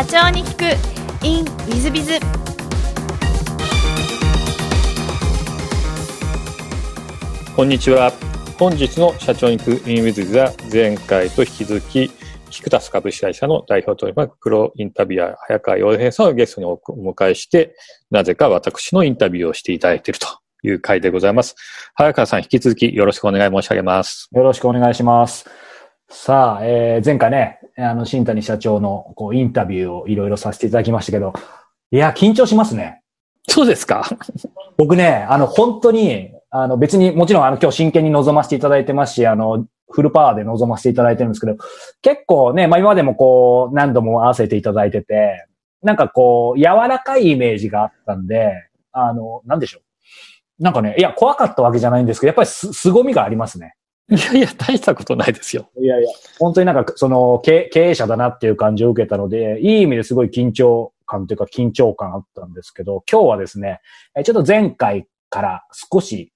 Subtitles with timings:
[0.00, 2.14] 社長に聞く in ウィズビズ
[7.54, 8.10] こんにちは
[8.58, 12.10] 本日の社長に行く in ウィズビズは前回と引き続き
[12.48, 16.80] キクタス株式会社の代表取締役プロインタビュアー早川洋平さんをゲストにお
[17.12, 17.76] 迎えして
[18.10, 20.26] なぜか私のインタビューをしていただいていると
[20.62, 21.56] いう回でございます。
[21.94, 24.30] 早川さん引き続きよろしくお願い申し上げます。
[24.32, 25.44] よろしくお願いします。
[26.12, 31.32] さあ、えー、前回ね、あの、新谷社長のこうインタビューをいろいろさせていただきましたけど、
[31.90, 33.02] いや、緊張しますね。
[33.48, 34.08] そうですか？
[34.76, 41.56] 僕ね、あの、本当に、あの、別にもちろんあの、今日真剣に臨ませていただいてますし、あの、フルパワーで臨ませていただいてるんですけど、
[42.02, 45.46] 結構ね、まあ今までもこう、何度も合わせていただいてて、
[45.82, 48.52] なんかこう、柔らかいイメージがあったんで、
[48.92, 50.62] あの、なんでしょう。
[50.62, 53.74] なんかね、いや、怖かったわけじゃないんですけど、やっぱりす、凄みがありますね。
[54.10, 55.70] いやいや、大したことないですよ。
[55.78, 63.80] いやいや、本当になんか、その経、営者だなっていう感じを受けたので、いい意味ですごい緊張感というか緊張感あったんですけど、今日はですね、
[64.24, 66.32] ちょっと前回から少し、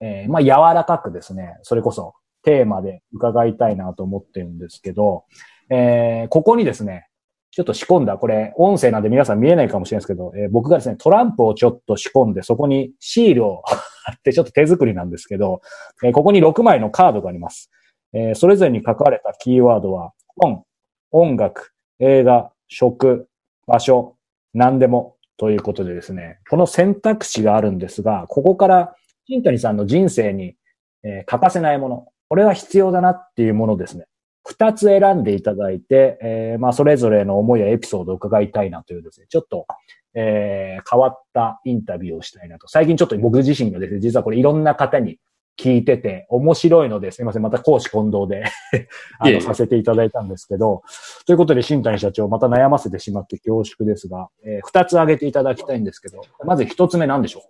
[0.00, 5.24] えーまあ柔らかくですね、それこそテーマで伺いたいなと思ってるんですけど、
[5.70, 7.08] えーここにですね、
[7.50, 13.62] ちょっと仕込んだ、これ、音声なんで皆さん見えないかもしれないですけど、えー僕がですね、トランプをちょっと仕込んで、そこにシールを
[14.08, 15.60] 貼って、ちょっと手作りなんですけど、
[16.04, 17.70] えーここに6枚のカードがあります。
[18.12, 20.64] えーそれぞれに書かれたキーワードは、本、
[21.10, 23.28] 音楽、映画、食、
[23.66, 24.16] 場所、
[24.54, 28.94] 何でもということでですね、この選択肢があるんですが、ここから
[29.26, 30.56] 新谷さんの人生に、
[31.04, 34.04] えー欠かせないもの、これは必要だなっていうものですね。
[34.48, 39.66] 二つ選んでいただいて、えーまあ、それぞれの思いやエピソードを伺いたいなというですね、ちょっと、
[40.14, 42.68] えー変わったインタビューをしたいなと。
[42.68, 45.18] 最近ちょっと僕自身がですね、実はこれいろんな方に
[45.60, 48.44] 聞いてて、面白いので、すいません、また講師混同で
[49.18, 50.82] あの、させていただいたんですけど、
[51.26, 57.42] ということで、新谷社長、また悩ませてしまって恐縮ですが、えー二つ挙げていただきたいんですけど、まず一つ目何でしょう？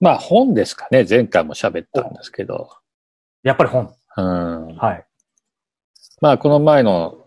[0.00, 1.04] まあ本ですかね。
[1.08, 2.68] 前回も喋ったんですけど。
[3.42, 3.92] やっぱり本。
[4.18, 4.76] うん。
[4.76, 5.04] はい。
[6.20, 7.25] まあこの前の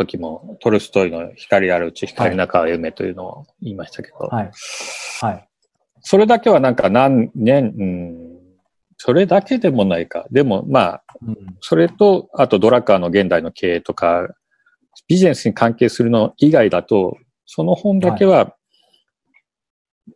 [0.00, 4.50] 時もトルストイの光あるうち光の中は夢というのを言いましたけど、はい。
[5.20, 5.48] はい。
[6.00, 8.40] それだけはなんか何年、うん、
[8.96, 10.26] それだけでもないか。
[10.30, 14.26] でもまあ、うんそれと、あとドラッカーの現代の経営とか、
[15.06, 18.56] ビジネスに関係するの以外だと、その本だけは、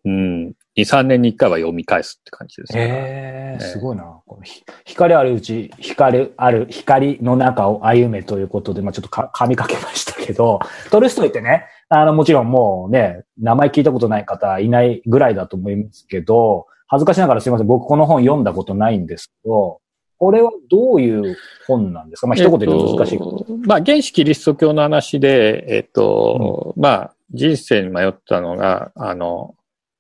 [0.05, 2.81] うん、2、3年に1回は読み返すって感じですね。
[2.81, 4.21] ええええすごいな。
[4.27, 10.59] このひ光あるうち、光ある、光の中を歩めということで、まあちょっとか噛みかけましたけど、
[10.91, 17.67] トルストイってね、あの、もちろんもうね、名前聞いたことない方いないぐらいだと思いますけど、恥ずかしながらすいません。
[17.69, 19.81] 僕この本読んだことないんですけど、
[20.19, 21.37] これはどういう
[21.67, 22.27] 本なんですか？
[22.27, 23.39] まあ一言で言うと難しいこと。
[23.41, 29.55] えっとまあ、原始キリスト教の話で、えっと、まあ、人生に迷ったのが、あの、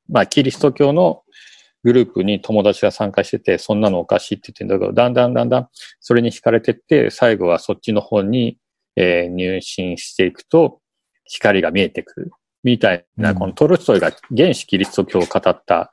[0.08, 1.22] まあ、キリスト教の
[1.84, 5.68] グループに友達が参加してて、そんなのおかしいって言ってんだけど、だんだんだんだん
[6.00, 8.58] それに惹かれてって、最後はそっちの方に、
[8.96, 10.80] えー入信していくと、
[11.24, 12.30] 光が見えてくる。
[12.62, 15.90] みたいな、うんこのトルストイが原始キリスト教を語った、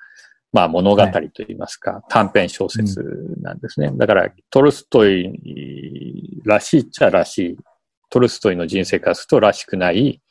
[0.54, 3.04] まあ物語といいますか、短編小説
[3.42, 3.92] なんですね。
[3.94, 7.58] だから、トルストイらしいっちゃらしい。
[8.10, 10.22] トルストイの人生からするとらしくない、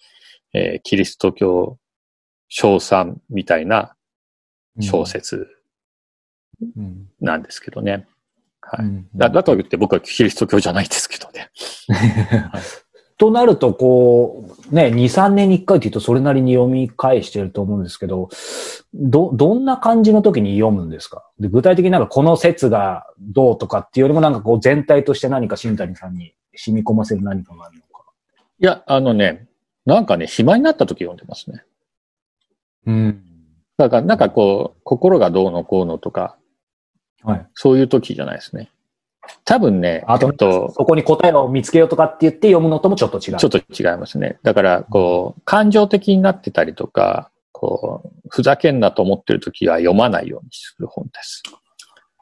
[0.55, 1.79] えーキリスト教
[2.51, 3.95] 称賛みたいな
[4.81, 5.49] 小説
[6.77, 7.09] うん。
[7.21, 8.07] なんですけどね。
[8.61, 8.85] はい。
[8.85, 11.51] うんだだと言って僕はキリスト教じゃないですけどね。
[13.17, 18.31] となると、こう、ね、2、3年に1回って言うとそれなりに読み返してると思うんですけど、
[18.95, 21.25] ど、どんな感じの時に読むんですか？
[21.39, 28.05] で具体的になんかこの説がどうとかっていうよりもなんかこう全体として何か新谷さんに染み込ませる何かがあるのか。
[28.59, 29.49] いや、あのね、
[29.85, 31.63] なんかね、暇になった時読んでますね。
[32.87, 33.23] うん。
[33.77, 36.37] だから、なんかこう、心がどうのこうのとか、
[37.23, 37.47] はい。
[37.55, 38.71] そういう時じゃないですね。
[39.45, 43.37] 多分ね、あと、と、そこに答えを見つけようとかって言って読むのともちょっと違う。
[43.37, 44.39] ちょっと違いますね。
[44.43, 51.43] だから、こう、感情的になってたりとか、こう、ふざけんなと思ってる時は読まないようにする本です。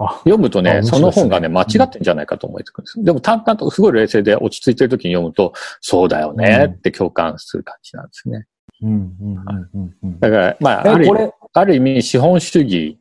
[0.00, 3.03] あ読むとね、あ面白その本がね、間違ってんじゃないかと思えてくるんです。
[3.03, 8.47] でも淡々と、すごい冷静で落ち着いてる時に読むと、そうだよねって共感する感じなんですね。
[8.82, 10.20] うん、うん、うん、うんうん。
[10.20, 12.99] だから、まあ、あえ、るある意味、資本主義、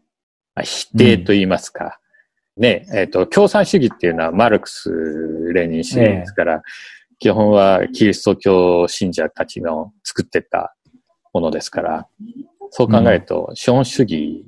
[0.55, 1.99] まあ否定と言いますか。
[2.57, 4.89] ね、えっ、と、共産主義っていうのはマルクス・
[5.53, 6.63] レーニン主義ですから、
[7.19, 10.75] 基本はキリスト教信者たちの作ってった
[11.33, 12.07] ものですから、
[12.71, 14.45] そう考えると、資本主義、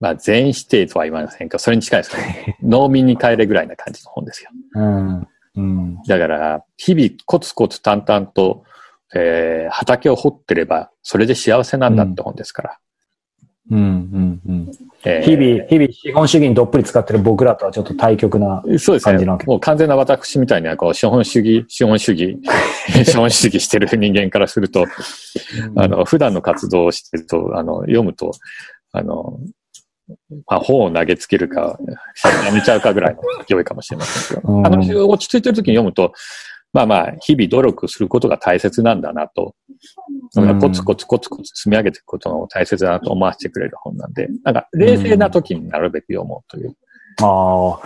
[0.00, 2.58] まあ、全否定とは言わませんけど、それに近いですね。
[2.62, 4.50] 農民に帰れぐらいな感じの本ですよ。
[4.74, 5.28] うん。
[5.56, 6.02] うん。
[6.08, 8.64] だから、日々コツコツ淡々と
[9.14, 12.78] えー畑を掘ってれば、それで幸せなんだって本ですから。
[13.70, 14.70] うん、うん、うん。
[15.04, 18.62] えー日々、日々、資本主義にどっぷり使ってる僕らとはちょっと対極な。
[18.78, 19.46] そうですね感じなわけ。
[19.46, 22.38] もう完全な私みたいには、こう、資本主義、資本主義、
[23.04, 24.84] 資本主義してる人間からすると、
[25.76, 28.32] あの、普段の活動をしてると、あの、読むと、
[28.92, 29.38] あの、
[30.46, 31.78] まあ、本を投げつけるか、
[32.44, 36.12] やめちゃうかぐらいの勢いかもしれませんけど、うんあの、落ち着いてる時に読むと、
[36.72, 39.72] まあまあ、日々努力することが大切なんだなと、うん
[40.60, 46.74] コツコツコツコツ積み上げていくことの大切だなと思わせてくれる本なんで、なんか、冷静な時になるべく読もうという。
[47.20, 47.80] ああ。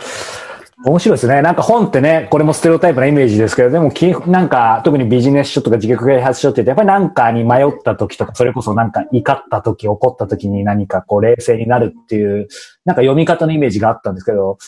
[0.84, 1.40] 面白いですね。
[1.40, 12.48] なんか本ってね、これもステレオタイプなイメージですけど、でもき、なんか、特にビジネス書とか自虐開発書って言って、やっぱりなんかに迷った時とか、それこそなんか怒った時、怒った時に何かこう冷静になるっていう、
[12.84, 14.58] なんか読み方のイメージがあったんですけど、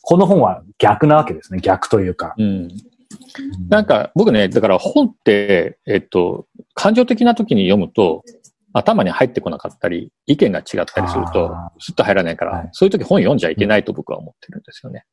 [0.00, 1.60] この本は逆なわけですね。
[1.60, 2.34] 逆というか。
[2.38, 2.68] うん。
[3.68, 8.22] なんか、僕ね、だから本って、えっと、感情的な時に読むと、
[8.74, 15.04] 頭に入ってこなかったり、意見が違ったりするとあ、スッと入らないから、はいそういう時本読んじゃいけないと僕は思ってるんですよね。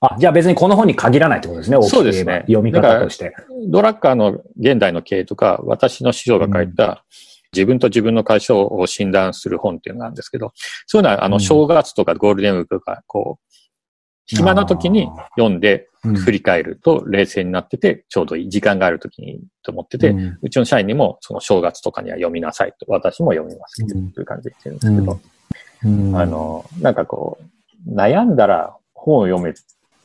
[0.00, 1.82] あ、じゃあ別にこの本に限らないってことですね。
[1.82, 3.34] そうですね読み方として。
[3.68, 7.04] ドラッカーの現代の経営とか、私の師匠が書いた、
[7.52, 10.52] 自分と自分の会社を診断する本っていうのがあるんですけど、
[10.86, 13.54] そういうのは、あの、うん正月とかゴールデンウィークとか、こう、
[14.26, 25.20] 暇な時に読んでうん振り返ると冷静になってて、ちょうどいい時間がある時にと思ってて、うんうちの社員にもその正月とかには読みなさいと、私も読みますという感じで言ってるんですけど、
[25.84, 27.38] うんあの、なんかこ
[27.86, 29.52] う、悩んだら本を読めっ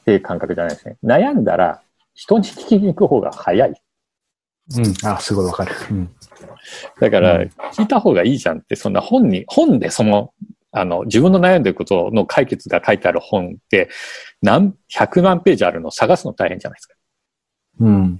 [0.05, 0.97] ていう感覚じゃないですね。
[1.03, 1.81] 悩んだら
[2.13, 3.81] 人に聞きに行く方が早い。
[4.77, 4.93] うん。
[5.07, 5.75] あ、すごいわかる。
[5.91, 6.09] うん。
[6.99, 10.33] だからうん、聞いた方がいいじゃんって、そんな本に、本でその、
[10.77, 13.89] あの、自分の悩んでることの解決が書いてある本って、
[14.41, 16.95] 何、100万ページあるの探すの大変じゃないですか。
[17.79, 18.19] うん。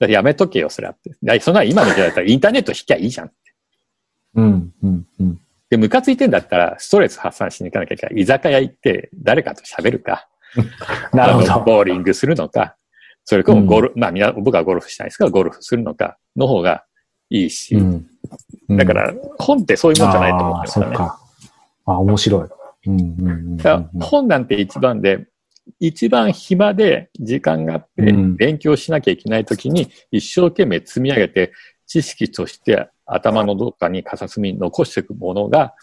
[0.00, 1.10] やめとけよ、それはって。
[1.10, 3.30] だからそんな今の時代だったらインターネット引きゃいいじゃん。
[4.34, 4.72] うん。
[4.82, 5.06] うん。
[5.18, 5.40] うん。
[5.70, 8.20] で、ムカついてんだったら、ストレス発散しに行かなきゃいけない。
[8.20, 10.28] 居酒屋行って、誰かと喋るか。
[11.14, 11.64] なるほど。
[11.64, 12.76] ボーリングするのか。
[13.24, 16.84] それともゴルフ、まあみんな、僕はゴルフしたいですから、ゴルフするのか、の方が
[17.30, 17.74] いいし。
[17.76, 18.06] うん
[18.68, 20.96] だから、本ってそういうもんじゃないと思ってますよね。
[21.86, 22.48] あ面白い。
[22.86, 25.26] うんうんうんだから本なんて一番で、
[25.80, 31.52] 一番暇で時間があってうん勉強しなきゃいけない時に一生懸命積み上げて
[31.86, 35.74] 知識として頭のどっかに片隅に残していくものが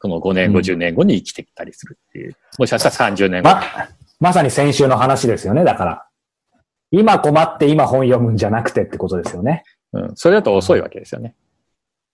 [0.00, 2.36] この5年後、うん10年後に生きてきたりするっていう。
[2.58, 3.50] もしかしたら30年後。
[3.50, 3.62] ま、
[4.20, 6.06] まさに先週の話ですよね、だから。
[6.90, 9.64] 今困って今本読むんじゃなくてってことですよね。
[9.92, 10.12] うん。
[10.14, 11.34] それだと遅いわけですよね。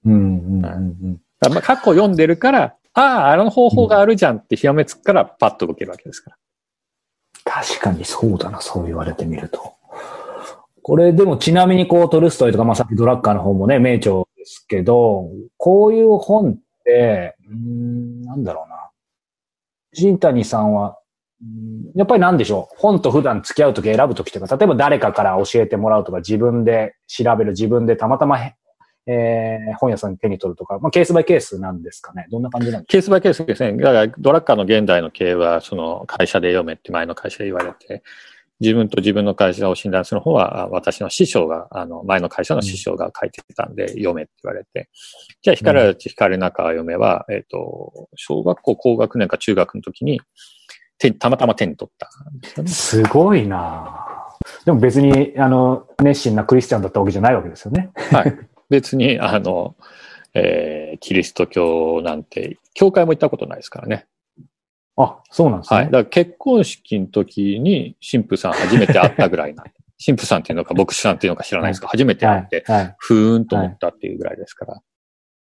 [0.04, 0.68] うんうんう
[1.08, 1.20] ん
[1.62, 6.36] 過去読んでるから、ああ、あの方法があるじゃんってひらめつくからパッと動けるわけですから。
[7.44, 9.74] 確かにそうだな、そう言われてみると。
[10.82, 18.90] これでもちなみにこうトルストイとか、まあさっきドラッカーの方もね、名著ですけど、こういう本って、うん、なんだろうな。
[19.92, 20.98] 新谷さんは、
[21.94, 22.76] やっぱりなんでしょう？
[22.78, 28.38] 本と普段付き合うとき選ぶときとか、例えば誰かから教えてもらうとか、自分で調べる、自分でたまたま、
[29.06, 32.26] えー本屋さんに手に取るとか、まあケースバイケースなんですかね。
[32.30, 32.92] どんな感じなんですか？
[32.92, 33.76] ケースバイケースですね。
[33.76, 38.02] だから、ドラッカーの現代の経営は、その会社で読めって前の会社で言われて、
[38.60, 44.88] 自分と自分の会社を診断する方は、あ私の師匠が、あの、前の会社の師匠が書いてたんで、読めって言われて。
[45.42, 50.20] じゃあ、光るうち光る中読めは、えっ、と、小学校高学年か中学の時に、
[50.98, 52.08] 手たまたま手に取った
[52.48, 52.70] すよね。
[52.70, 54.06] すごいな
[54.64, 57.90] でも別に、あの、熱心なクリスチャンだったわけじゃないわけですよね。
[58.12, 58.38] はい。
[58.70, 59.76] 別に、あの、
[60.34, 64.06] えーキリスト教なんて、教会も行ったことないですからね。
[64.96, 65.80] あ、そうなんですね。
[65.80, 65.86] はい。
[65.86, 69.64] だから結婚式の時に神父さん初めて会ったぐらいな。
[70.04, 72.64] 神父さんっていうのか牧師さんっていうのか知らないですけど、初めて会って。
[72.98, 74.80] ふーんと思ったっていうぐらいですから。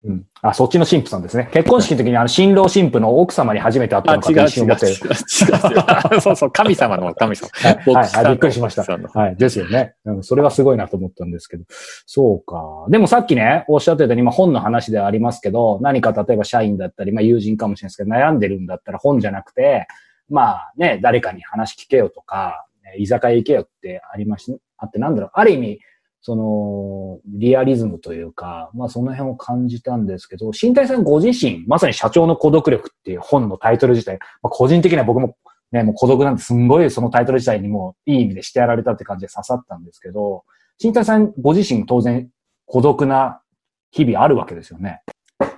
[0.06, 0.26] うん。
[0.42, 1.50] あ、そっちの神父さんですね。
[1.52, 4.96] 結婚式の時にあの、新郎新婦の奥様に初めて会ったあ、のか違う違う違う違うと一
[5.28, 6.16] 瞬思って。
[6.16, 6.22] 違う。
[6.22, 7.50] そうそう、神様の神様。
[7.54, 8.84] はい、はいびっくりしました。
[8.84, 9.36] はい。
[9.36, 9.96] ですよね。
[10.06, 10.24] うん。
[10.24, 11.66] それはすごいなと思ったんですけど。
[12.06, 12.86] そうか。
[12.90, 19.88] でもさっきね、おっしゃってたように、まあ本の話ではありますけど、何か例えば社員だったり、まあ友人かもしれないですけど、悩んでるんだったら本じゃなくて、
[20.30, 25.32] まあね、誰かに話聞けよとか、え居酒屋行けよってありまし、あってなんだろう。
[25.34, 25.80] ある意味、
[26.26, 35.38] その、リアリズムというか、まあその辺を感じたんですけど、新谷さんご自身、まさに社長の孤独力っていう本のタイトル自体、まあ、個人的には僕も
[35.72, 40.46] ね、もう孤独なんてすんごいそのタイトル自体にもいい意味でしてやられたって感じで刺さったんですけど、
[40.80, 42.28] 新谷さんご自身当然
[42.66, 43.42] 孤独な
[43.92, 45.04] 日々あるわけですよね。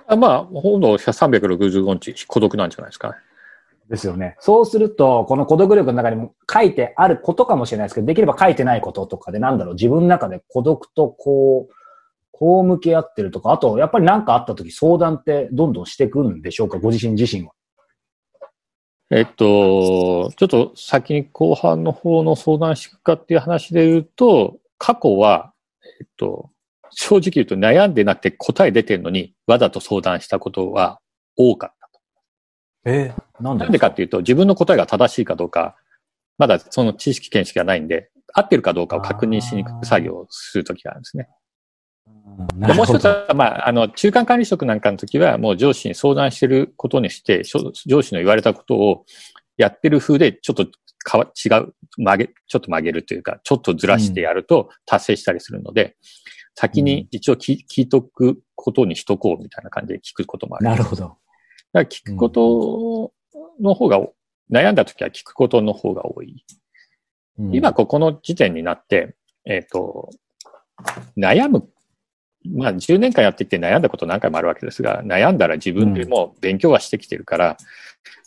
[0.06, 3.14] あまあ、ほぼ365日孤独なんじゃないですかね。
[3.88, 4.36] ですよね。
[4.40, 11.74] そうすると、この孤独力の中にも書いてあることかもしれないですけど、できれば書いてないこととかで、なんだろう、自分の中で孤独とこう、
[12.32, 17.52] こう向き合ってるとか、あと、やっぱり何かあった時相談ってどんどんしていくんでしょうかご自身自身は。
[19.10, 25.54] えっと、ちょっと先に後半の方の相談していくかっていう話で言うと、過去は、
[26.00, 26.50] えっと、
[26.90, 31.00] 正直言うと悩んでなくて答え出てるのに、わざと相談したことは
[31.36, 32.00] 多かったと。
[32.84, 33.88] えー、なんでか？
[33.88, 35.76] っていうと、自分の答えが正しいかどうか、
[36.38, 41.28] まだその知識見識がないんで、合ってるかどうかを確認しに行く作業をするときがあるんですね。
[42.54, 47.42] でもう一つは、まあ、あの、中間管理職なんかの時は、もう上司に相談してることにして、
[47.86, 49.04] 上司の言われたことを
[49.56, 50.66] やってる風で、ちょっと
[51.04, 55.92] かわ違う、曲げ、ちょっと曲げるというか、ちょっとずらしてやると達成したりするので、うん、
[56.54, 60.64] 先に一応聞聞いとくことにしとこうみたいな感じで聞くこともある。
[60.66, 61.02] なるほど。
[61.02, 61.16] だか
[61.74, 63.12] ら聞くこと
[63.60, 64.00] の方が、
[64.50, 66.44] 悩んだ時は聞くことの方が多い。
[67.38, 70.10] うん、今ここの時点になって、えっ、ー、と、
[71.16, 71.68] 悩む
[72.54, 77.56] まあ、10年間やってきて悩んだこと何回もあるわけですが、悩んだら自分でも勉強はしてきてるから、うん、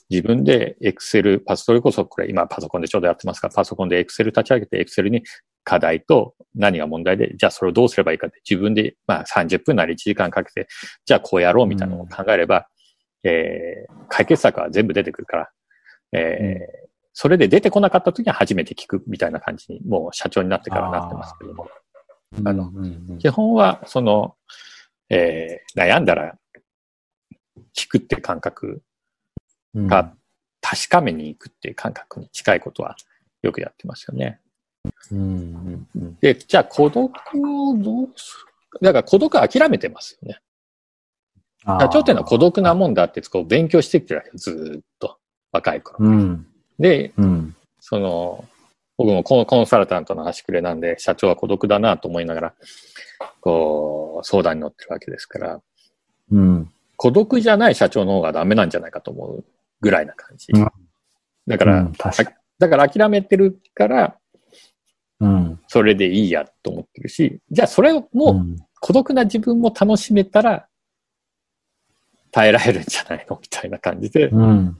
[0.10, 5.24] 自分でエクセル、パソ、それこそこれ今パソコンでちょうどやってますが、パソコンでエクセル立ち上げて、エクセルに
[5.64, 10.68] 課題と何が問題で、じゃあそれをどうすればいいかって自分で、まあ30分なり1時間かけて、
[11.06, 12.64] じゃあこうやろうみたいなのを考えれば、うん、
[13.24, 15.50] えー、解決策は全部出てくるから、
[16.14, 16.68] えー、うん、
[17.14, 21.68] それで出てこなかった時は初めて聞くみたいな感じに、もう社長になってからなってますけども。
[22.46, 22.72] あの、
[23.20, 24.36] 基本は、その、
[25.10, 26.36] えー、悩んだら
[27.76, 28.82] 聞くって感覚
[29.76, 30.14] が
[30.62, 32.96] 確かめに行くっていう感覚に近いことは
[33.42, 34.40] よくやってますよね。
[35.12, 35.88] うん
[36.22, 38.52] で、じゃあ孤独をどうする
[38.82, 40.40] だから孤独諦めてますよね。
[41.66, 45.18] 社長っていうのは孤独なもんだってこう勉強してきてるわけずっと。
[45.52, 45.98] 若い頃。
[46.00, 46.48] うん、
[46.80, 48.46] で、うん、その、
[48.98, 52.54] 僕もこのコンサルタントの端くれなんで、社長は孤独だなと思いながら、
[53.42, 55.62] こう、相談に乗ってるわけですから、
[56.32, 56.72] うん。
[56.96, 59.44] 孤独じゃない社長の方がダメなんじゃないかと思う
[59.82, 60.48] ぐらいな感じ。
[60.54, 60.68] うん、
[61.48, 62.12] だから、うん、か
[62.60, 64.16] だから諦めてるから、
[65.20, 65.60] うん。
[65.68, 70.68] それでいいやと思ってるし、じゃあそれをもう、孤独な自分も楽しめたら、
[72.32, 73.38] 耐えられるんじゃないの？
[73.42, 74.78] みたいな感じで、うん。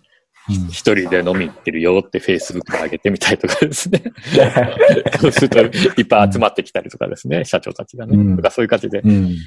[0.70, 4.02] 一人で飲み行ってるよってフェイスブックで上げてみたりとかですね。
[5.20, 8.18] そうするといっぱい集まってきたりとかですね、社長たちがね。
[8.18, 9.02] うん、とかそういう感じで。
[9.02, 9.38] うん、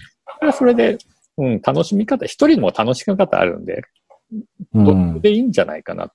[0.53, 0.99] それで、
[1.37, 3.83] うん、楽しみ方、一人も楽しみ方あるんで、
[4.73, 6.13] どっでいいんじゃないかなっ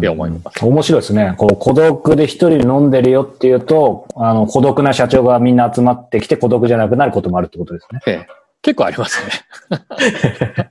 [0.00, 0.64] て思います。
[0.64, 1.34] 面白いですね。
[1.38, 8.00] こう孤独で一人で飲んでるよっていうと、あの、孤独な社長がみんな集まってきて孤独じゃなくなることもあるってことですね。
[8.06, 8.26] ええ、
[8.62, 9.32] 結構ありますね。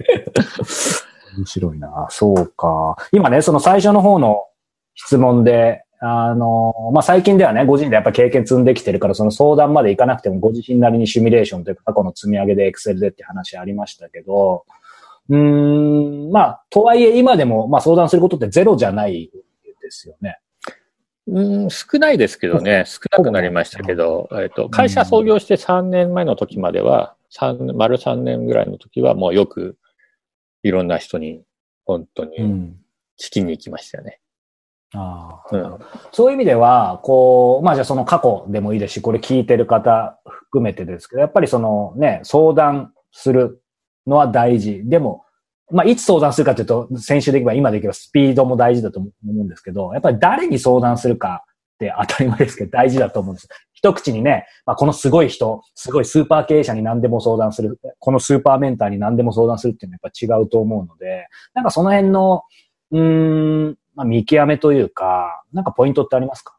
[1.38, 2.08] 面白いな。
[2.10, 2.98] そうか。
[3.12, 4.46] 今ね、その最初の方の
[4.96, 14.66] 質問で、あの、まあ、最近ではね、ご自身でやっぱ経験積んできてるから、その相談までいかなくてもご自身なりにシミュレーションというか過去の積み上げでエクセルでって話ありましたけど、
[15.30, 19.30] うん、まあ、とはいえ今でも、まあ、相談することってゼロじゃない
[19.82, 20.40] ですよね。
[21.28, 29.78] うん、少ないですけどね、少なくなりましたけど、えっと、会社創業して3年前の時までは、三丸3年ぐらいの時はもうよく
[30.64, 31.44] いろんな人に
[31.86, 32.38] 本当に
[33.20, 34.20] 聞きに行きましたよね。
[34.94, 35.80] うん、あうん、
[36.12, 43.62] そういう意味では、こう、まあじゃあその過去でもいいですし、これ聞いてる方含めてですけど、やっぱりそのね、相談する
[44.08, 44.82] のは大事。
[44.86, 45.26] でも、
[45.72, 53.48] まあいつ相談するかというと、先週でいけば今でいけばスピードも大事だと思うんですけど、やっぱり誰に相談するかって当たり前ですけど大事だと思うんです。
[53.80, 62.44] 一口にね、まあ、このすごい人、すごいスーパー経営者に何でも相談する、このスーパーメンターに何でも相談するっていうのはやっぱ違うと思うので、なんかその辺の、
[62.92, 66.58] うん、まあ、見極めというか、なんかポイントってありますか？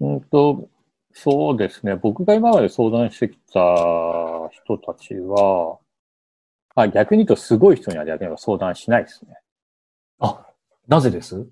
[0.00, 0.68] うんと、
[1.14, 1.96] そうですね。
[1.96, 3.60] 僕が今まで相談してきた
[4.50, 5.78] 人たちは、
[6.74, 9.36] あ逆に言うとすごい人には逆に相談しないですね。
[10.18, 10.46] あ、
[10.86, 11.46] なぜです？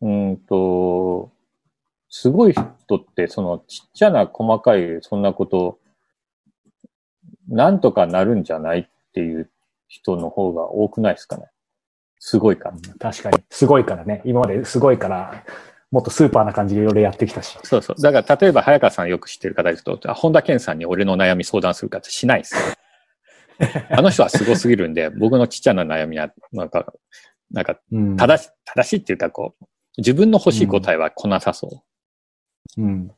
[0.00, 1.32] うんと、
[2.08, 5.78] すごい人って、そのちっちゃな細かいそんなこと、
[7.48, 9.50] なんとかなるんじゃないっていう
[9.88, 11.46] 人の方が多くないですかね。
[12.18, 12.76] すごいから。
[12.98, 13.38] 確かに。
[13.50, 14.22] すごいからね。
[14.24, 15.44] 今まですごいから、
[15.90, 17.56] もっとスーパーな感じでいろいろやってきたし。
[17.62, 18.00] そうそう。
[18.00, 22.60] だから例えば早川さんよく知ってる方ですと、本田健さんに俺の悩み相談するかってしないですよ。
[23.90, 26.92] あの人はすごすぎるんで、僕のちっちゃな悩みは、なんか、
[27.50, 27.78] なんか、
[28.18, 29.64] 正し、正しいっていうかこう、
[29.98, 31.70] 自分の欲しい答えは来なさそう。
[32.78, 33.10] うん。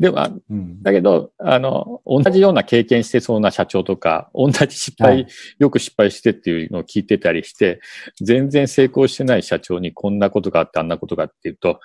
[0.00, 0.82] でも、うん。
[0.82, 5.26] だけど、あの、同じような経験してそうな社長とか、同じ失敗、はい
[5.58, 7.80] よく失敗してっていうのを聞いてたりして、
[8.22, 11.80] 全然成功してない社長にこんなことがあってあんなことがあって言うと、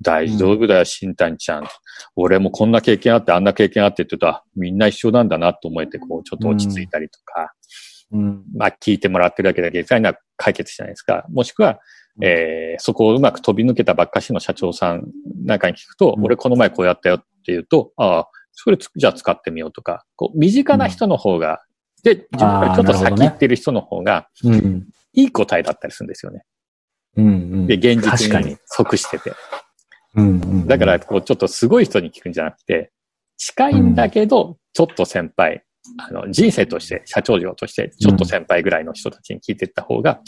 [0.00, 1.68] 大丈夫だよ、新谷ちゃん。
[2.16, 7.52] 俺もこんな経験あってあんな経験あってって言うと、あみんな一緒なんだなと思えて、こう、ちょっと落ち着いたりとか、
[8.12, 8.44] うん。
[8.56, 11.26] まあ聞いてもらってるだけで実際には解決じゃないですか。
[11.28, 11.76] もしくは、うん
[12.22, 15.08] えーそこをうまく飛び抜けたばっかしの社長さん
[15.44, 21.60] なんかに聞くと、うん俺この前こうやったよって言うと、ああ、それつじゃあ使ってみようとか、こう身近な人の方が、
[22.02, 24.86] で、自分からちょっと先行ってる人の方が、うん。
[25.14, 26.44] いい答えだったりするんですよね。
[27.16, 27.66] うん。
[27.66, 29.32] で、現実に即してて。
[30.14, 30.28] うん。
[30.28, 30.66] うん。
[30.66, 32.92] だから、こう、ちょっとすごい人に聞くんじゃなくて、
[33.36, 35.64] 近いんだけど、ちょっと先輩、
[35.96, 40.20] あの、人生として、社長業として、ちょっと先輩ぐらいの人たちに聞いていった方が、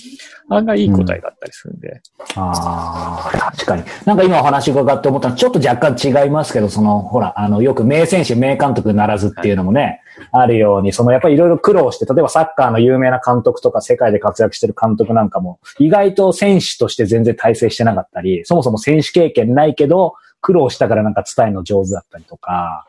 [0.49, 2.01] 案外いい答えだったりするんで。
[2.37, 3.85] ああ、確かに。
[4.05, 10.01] なんか今お話伺って思ったのは、ちょっと若干違いますけど、その、ほら、あの、よく名選手、名監督ならずっていうのもね、
[10.33, 22.87] あるように、その、やっぱりいろいろ苦労して、例えばサッカーの有名な監督とか、世界で活躍してる監督なんかも、意外と選手として全然体制してなかったり、そもそも選手経験ないけど、苦労したからなんか伝えるの上手だったりとか、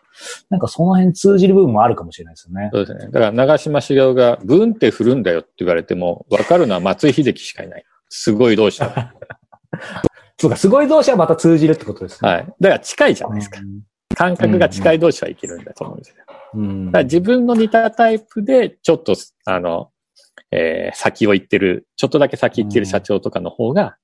[0.50, 2.70] なんかその辺通じる部分もあるかもしれないですよね。
[2.74, 3.12] そうですね。
[3.12, 7.86] だから長嶋茂雄が、ブンって振るんだよって言われても、わかるのは松井秀喜しかいない。
[8.10, 9.14] すごい同士は。
[10.38, 12.30] そうか、すごい同士はまた通じるってことですね。
[12.30, 12.46] はい。
[12.60, 13.60] だから近いじゃないですか。
[14.16, 16.16] 感覚が近い同士はいけるんだと思うんですよ。
[16.56, 16.86] うん。
[16.88, 19.16] だから自分の似たタイプで、ちょっと、
[19.46, 19.92] あの、
[20.52, 23.98] えー先を行ってる、ちょっとだけ先行ってる社長とかの方が、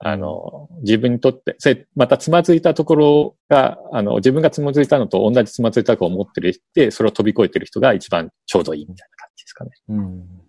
[0.00, 9.70] あの、自分にとって、それ、またつまずいたところが、あの、自分がつまずいたのと同じつまずいたと思ってるって、それを飛び越えてる人が一番ちょうどいいみたいな感じですかね。
[9.88, 10.44] うん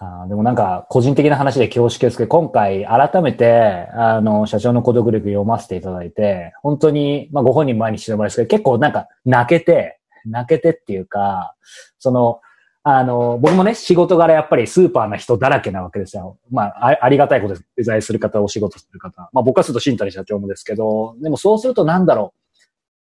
[0.00, 11.56] あでもなんか、個人的な話で恐縮ですけど、今回改めて、あの、社長の孤独力読ませていただいて、本当に、まあご本人前にしてもらいですけど、結構なんか泣けて、泣けてっていうか、
[11.98, 12.40] その、
[12.82, 16.38] あの、僕もね、仕事柄やっぱりスーパーな人だらけなわけですよ。
[16.50, 17.66] まあ、ありがたいことです。
[17.76, 19.28] デザインする方、お仕事する方。
[19.32, 22.38] まあ僕からすると新谷社長もですけど、でもそうするとなんだろう。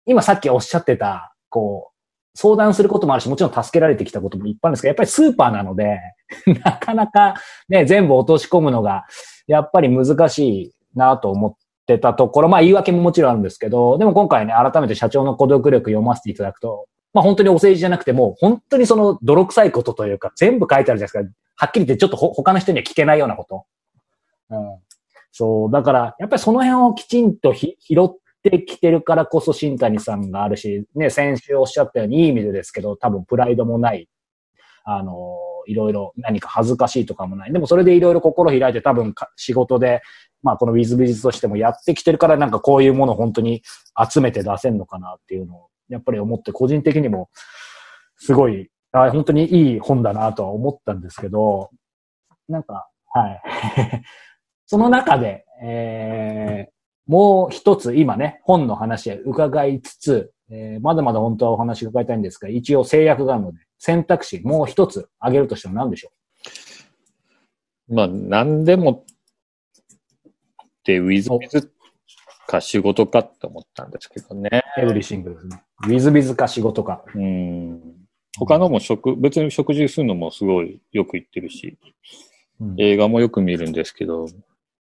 [0.07, 1.97] 今さっきおっしゃってた、こう、
[2.39, 5.99] 相談することもあるし、もちろん助けられてきたこともいっぱいあるんですけど、やっぱりスーパーなので、
[6.65, 7.35] なかなか
[7.69, 9.05] ね、全部落とし込むのが、
[9.47, 11.55] やっぱり難しいなと思っ
[11.87, 21.41] てたところ、まあ言い訳ももちろんあるんですけど、でも今回ね、改めて社長の孤独力読ませていただくと、まあ本当にお世辞じゃなくても、本当にその泥臭いことというか、全部書いてあるじゃないですか。
[21.57, 23.65] はっきり言ってちょっと他の人には聞けないようなこと。
[24.51, 24.79] うん。
[25.33, 25.71] そう。
[25.71, 34.09] だから、やっぱりその辺をきちんと拾ってきてるからこそ新谷さんがあるし、ね、先週おっしゃったようにいい意味でですけど、多分プライドもない。
[34.85, 37.53] あの、いろいろ何か恥ずかしいとかもない。
[37.53, 40.01] でもそれでいろいろ心開いて多分仕事で、
[40.43, 43.63] まあこのウィズビズとしてもやってきてるからなんかこういうものを本当に
[44.11, 47.31] 集めて出せんのかなっていうのを、やっぱり思って個人的にも
[48.17, 51.71] すごい、あ本当にいい本だなとは思ったんですけど、
[52.49, 53.43] なんか、はい。
[54.67, 66.11] その中で、えー、もう一つ今ね、本の話へ伺いつつ、えーまだまだ本当はお話伺いたいんですが、一応制約があるので、選択肢もう一つ挙げるとしても何でしょ
[67.89, 69.05] まあ、何でもっ
[70.83, 71.73] て、ウィズビズ
[72.47, 74.63] か仕事かって思ったんですけどね。
[74.79, 75.63] うエブリシングですね。
[75.85, 77.05] ウィズビズか仕事か。
[77.15, 77.81] うん。
[78.39, 81.79] 他のも食、別に食事するのもすごいよく言ってるし、
[82.61, 84.27] うん映画もよく見るんですけど、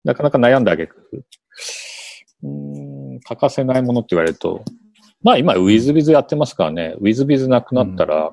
[0.06, 1.26] なかなか悩んだあげく、
[2.42, 4.64] うん、欠かせないものって言われると、
[5.22, 8.32] まあ今、ウィズビズやってますからね、ウィズビズなくなったら、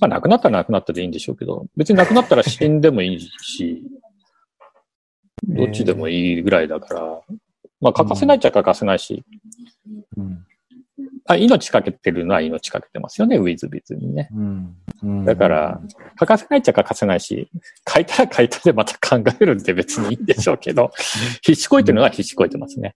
[0.00, 3.82] まあなくなったらなくなったでいいんでしょうけど、別になくなったら死んでもいいし、
[5.42, 7.20] どっちでもいいぐらいだから、
[7.80, 9.24] まあ欠かせないっちゃ欠かせないし、
[10.16, 10.46] うん
[11.26, 14.28] あ命かけてるのは命かけてますよね、ウィズビズにね。
[14.34, 15.80] うんうんだから、
[16.16, 17.48] 欠かせないっちゃ欠かせないし、
[17.88, 20.90] 書いたら書いたでまた考えるんで別にいいんでしょうけど、
[21.42, 22.94] 必死こいてるのは必死こいてますね。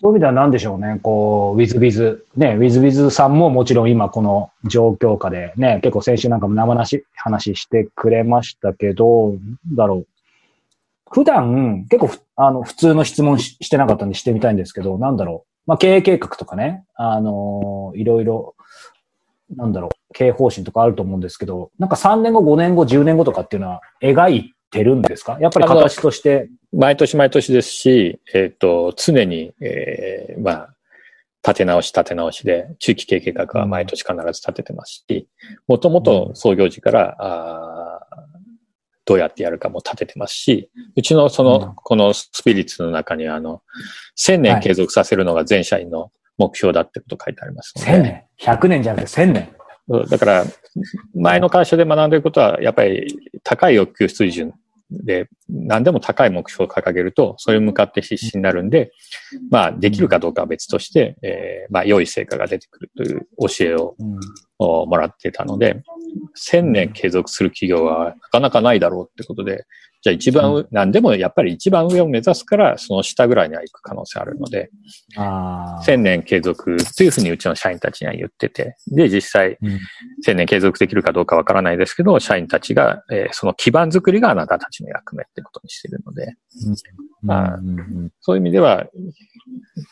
[0.00, 0.98] そういう意味では何でしょうね。
[1.02, 2.26] こう、ウィズビズ。
[2.36, 9.34] ね、ウィズビズさんももちろん今この状況下でね、結構先週なんかも生なし話してくれましたけど、
[9.74, 10.06] だろう。
[11.14, 15.50] 普段、結構ふあの、普通の質問ししてなかったんでしてみたいんですけど、なんだろう。
[15.66, 18.56] まあ、経営計画とかね、あのーいろいろ、
[19.56, 25.38] なんだろう、経営方針とかあると思うんですけど、なんか3年後、5年後、10年後とかっていうのは描いてるんですか？
[25.40, 26.48] やっぱり形として。
[26.72, 30.74] 毎年毎年ですし、えっ、と、常に、えーまあ、
[31.46, 35.28] 立て直し立て直しで、中期経営計画は毎年必ず立ててますし、
[35.68, 37.93] もともと創業時から、あー
[39.06, 41.74] どうやってやるかも立ててますし、うちのその、うん。
[41.74, 43.62] このスピリッツの中には、あの、
[44.18, 47.90] 1000年継続させるのが全社員の目標だってこと書いてありますので。
[47.90, 49.48] 1000年 ?100 年じゃなくて1000年。
[49.88, 50.06] うん。
[50.06, 50.44] だから、
[51.14, 54.54] 前の会社で学んでいることは、やっぱり高い欲求水準
[54.90, 58.92] で、何でも高い目標を掲げると、それに向かって必死になるんで、
[59.50, 65.82] まあ、できるかどうかは別として、えーまあ、良い成果が出てくるという教えをもらってたので、
[66.36, 69.64] 1000年継続する企業はなかなかないだろうってことで、
[70.04, 74.68] じゃあ一番上、何でもやっぱり一番上を目指すから、その下ぐらいには行く可能性あるので、
[75.16, 75.94] あー。
[75.94, 79.80] 1000年継続というふうにうちの社員たちには言ってて、で、実際、うん。
[80.26, 86.34] 1000年継続できるかどうかわからないですけど、社員たちが、えーその基盤作りがあなたたちの役目ってことにしているので、
[87.22, 88.84] まあうんうんそういう意味では、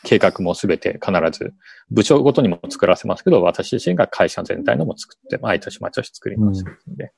[0.03, 1.55] 計画もすべて必ず、
[1.89, 7.09] 部長ごとにも作らせますけど、私自身が会社全体のも作って、毎年毎年作りますので、うん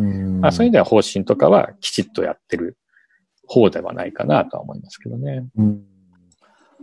[0.00, 2.76] まあ、そういう意味では方針とかはきちっとやってる
[3.46, 5.46] 方ではないかなとは思いますけどね。
[5.56, 5.82] うん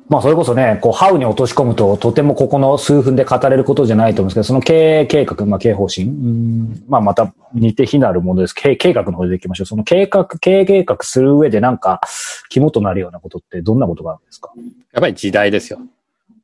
[0.10, 8.54] まあ、それこそね、こう、ハウに落とし込むと、とてもここの数分で語れることじゃないと思うんですけど、その経営計画、まあ、経営方針、うんまあ、また似て非なるものです。
[8.54, 9.66] 経営計画の方でいきましょう。
[9.66, 12.02] その計画、経営計画する上でなんか、
[12.50, 14.52] 肝となるようなことってどんなことがあるんですか？
[14.92, 15.80] やっぱり時代ですよ。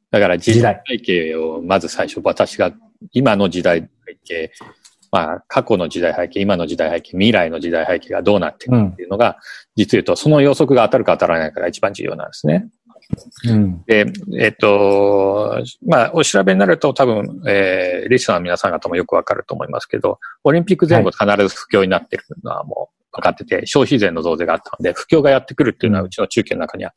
[0.10, 2.71] だから時代背景をまず最初私が
[3.12, 4.51] 今の時代背景、
[5.12, 9.38] まあ過去の時代背景、今の時代背景、未来の時代背景がどうなっていくかっていうのが、
[9.76, 12.69] 実言うとその予測が当たるか当たらないかが一番重要なんですね。
[13.45, 13.84] うん。
[13.86, 14.06] で、
[14.38, 26.93] えっと、まあお調べになると多分、えー、リスナーの皆さん方もよくわかると思いますけど、オリンピック前後必ず不況になってるのはもう分かってて、消費税の増税があったので、不況がやってくるっていうのはうちの中継の中には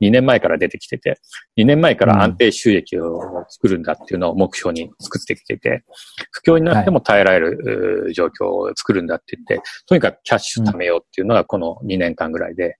[0.00, 1.18] 2年前から出てきてて、
[1.56, 5.84] 2年前から安定収益を作るんだっていうのを目標に作ってきてて、
[6.30, 12.78] 不況になっても耐えられる状況を作るんだって言って、とにかくキャッシュ貯めようっていうのがこの2年間ぐらいで、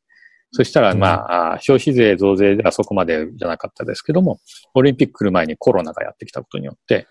[0.53, 4.41] そしたら、まあ、あ消費税増税ではそこまでじゃなかったですけども、
[4.75, 7.07] オリンピック来る前にコロナがやってきたことによって、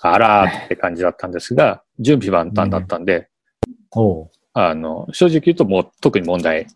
[0.00, 3.28] あらーって感じだったんですが、準備万端だったんで、
[4.58, 6.66] あの、正直言うともう特に問題、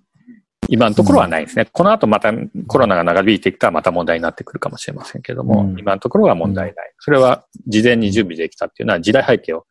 [0.69, 1.65] 今のところはないですね。
[1.65, 2.31] この後また
[2.67, 6.93] コロナが長引いてきたらまた問題になってくるかもしれませんけども、うん今のところは問題ない。
[6.99, 9.65] それは事前に準備できたっていうのは時代背景を、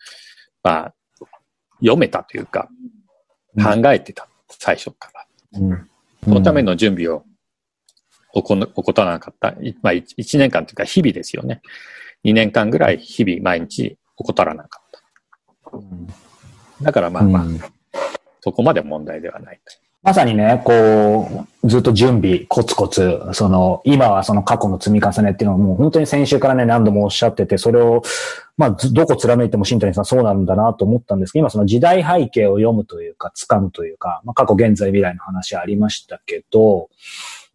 [0.63, 0.93] まあ、
[1.81, 2.67] 読めたというか、
[3.63, 5.11] 考えてた、最初か
[5.53, 5.59] ら。
[5.61, 5.89] うん。
[6.23, 7.23] そのための準備を
[8.33, 9.49] 行怠らなかった。
[9.61, 11.61] いまあ、1年間というか日々ですよね。
[12.25, 14.89] 2年間ぐらい日々毎日怠らなかっ
[15.71, 15.77] た。
[15.77, 16.07] うん
[16.81, 17.59] だからまあまあ、うん
[18.49, 19.59] そこまで問題ではない。
[20.01, 28.01] まさにね、こう、ずっと準備、コツコツ、その、今はその過去の積み重ねっていうのをもう本当に先週からね、何度もおっしゃってて、それを、
[28.57, 36.89] まあ、どこ貫いても新谷さんそうなんだなと思ったんですけど、今その時代背景を読むというか、掴むというか、まあ、過去、現在、未来の話ありましたけど、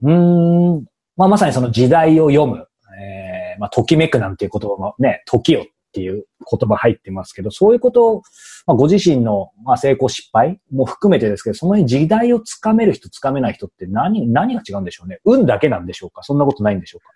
[0.03, 0.85] うーん、
[1.17, 2.69] まあ、まさにその時代を読む、
[3.01, 8.23] えー、まあ、ときめくなんていう言葉もね、時をっていう言葉入ってますけど、そういうことを、
[8.67, 15.21] まあ、ご自身の、まあ、成功失敗も含めてですけど、その時代をつかめる人、つかめない人って何、何が違うんでしょうね？
[15.25, 16.25] 運だけなんでしょうか？
[16.25, 17.13] そんなことないんでしょうか？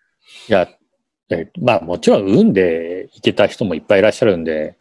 [0.49, 0.69] いや、
[1.31, 4.77] えまあもちろん運で行けた人もいっぱいいらっしゃるんで、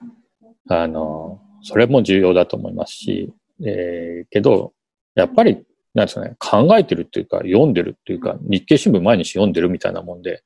[0.69, 3.33] あの、それも重要だと思いますし、
[3.65, 4.73] えーけど、
[5.15, 10.43] やっぱり、なんですかね、考えてるっていうか、読んでるっていうか、日経新聞毎日読んでるみたいなもんで、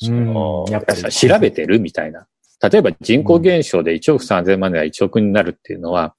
[0.00, 2.28] そのうんやっぱり調べてるみたいな。
[2.62, 6.14] 例えば人口減少で1億3000万では1億になるっていうのは、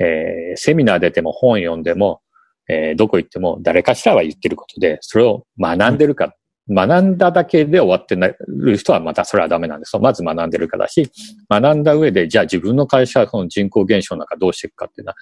[0.00, 2.20] えーセミナー出ても本読んでも、
[2.68, 6.34] えーどこ行っても誰かしらは言ってることで、それを学んでるか、
[6.68, 10.02] 学んだだけで終わってなる人はまたそれはダメなんですよ。
[10.02, 11.10] まず学んでるかだし、
[11.50, 15.16] 学んだ上で、じゃあ自分の会社はその人口減少の中どうしていくかっていうのは、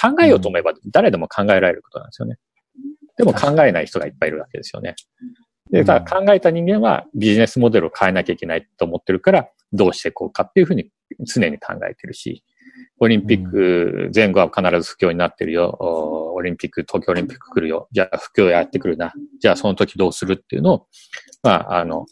[0.00, 2.36] 考えようと思えば誰でも考えられることなんですよね。
[3.16, 4.94] でも考えない人がいっぱいいるわけですよね。
[5.70, 10.90] で、ただ考えた人間はビジネスモデルを変えなきゃいけないと思ってるから、どうしていこうかっていうふうに
[11.26, 12.42] 常に考えてるし、
[13.00, 15.76] オリンピック前後は必ず不況になってるよ。
[15.80, 17.88] おオリンピック、東京オリンピック来るよ。
[17.92, 19.12] じゃあ不況やってくるな。
[19.40, 20.86] じゃあその時どうするっていうのを、
[21.42, 22.06] まあ、あの、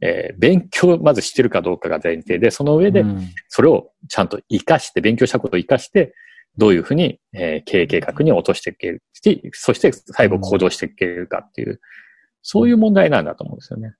[0.00, 6.14] えー勉強まずしてるかどうかが前提で、その上でうんそれをちゃんと活かして、勉強したことを活かして、
[6.56, 11.80] どういうふうに、えー経営計画に落としていけるし、そして最後行動していけるかっていう、
[12.42, 13.94] そういう問題なんだと思うんですよね。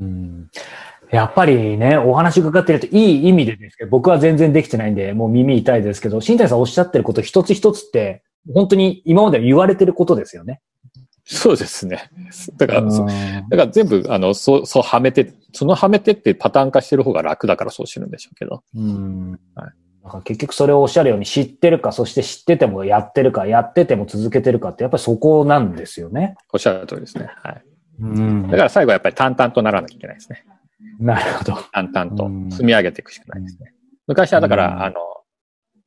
[0.00, 0.50] うん
[1.10, 10.60] やっぱりね、お話伺ってるといい意味でですけど、僕は全然できてないんで、もう耳痛いですけど、新谷さんおっしゃってること一つ一つって、本当に今まで言われてることですよね。
[11.24, 12.10] そうですね。
[12.56, 13.06] だから、だか
[13.50, 18.62] ら全部、あの、そう、そうはめて、そのはめてってパターン化してる方が楽だからそうしてるんでしょうけど。
[18.74, 19.70] うんはい
[20.08, 26.34] だから結局それをおっしゃるように知ってるか、そして知っててもやってるか、やってても続けてるかってやっぱりそこなんですよね。
[26.50, 27.28] おっしゃる通りですね。
[27.42, 27.62] はい。
[28.00, 30.44] うんだから最後はやっぱり淡々とならなきゃいけないですね。
[30.98, 31.58] なるほど。
[31.72, 33.74] 淡々とうん積み上げていくしかないですね。
[34.06, 34.96] 昔はだから、うんあの、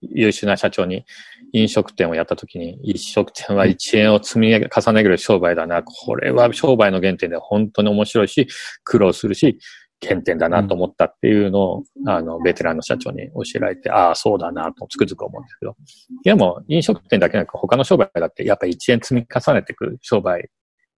[0.02, 1.06] 優秀な社長に
[1.54, 5.84] 飲食店をやった時に、飲食店は1円を積み上げ、重ねる商売だな。
[5.84, 8.48] これは商売の原点で本当に面白いし、
[8.84, 9.58] 苦労するし、
[10.04, 15.76] 原点だなと思ったっていうのを、あの、ベテランの社長に教えられて、ああ、そうだなとつくづく思うんですけど。
[16.24, 20.50] でも、飲食店だけなく他の商売だって、やっぱり1円積み重ねていく商売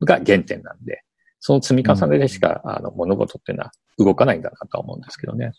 [0.05, 1.03] が原点なんで、
[1.39, 5.51] その積み重ねでしか、あの、物事っていうのは動かないんだなとは思うんですけどね。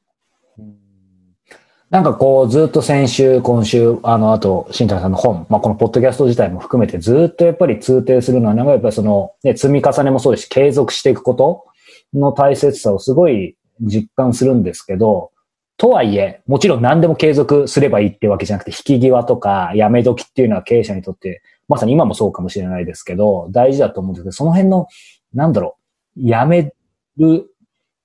[1.91, 11.67] なんかこう、ずっと先週、今週、あの、あと、新谷さんの本、まあ、このポッドキャスト自体も含めて、ずっとやっぱり通底するのは、なんかやっぱりその、ね、積み重ねもそうですし、継続していくこと
[12.15, 15.33] の大切さをすごい実感するんですけど、
[15.77, 24.87] とはいえ、もちろん何でも継続すればいいってわけじゃなくて、引き際とか、やめ時っていうのは経営者にとって、まさに今もそうかもしれないですけど、大事だと思うんですけど、その辺の、
[25.33, 25.77] なんだろ
[26.17, 26.73] う、やめ
[27.17, 27.51] る、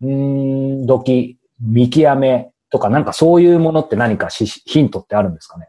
[0.02, 5.68] うーん、時、見極めとか、なんかそういうものって何かしヒントってあるんですかね？